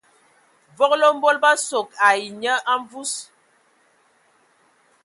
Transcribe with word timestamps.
Vogolo 0.77 1.09
mbol 1.17 1.37
bə 1.43 1.51
sogo 1.67 1.95
ai 2.07 2.23
nye 2.41 2.53
a 2.71 2.73
mvus. 2.81 3.13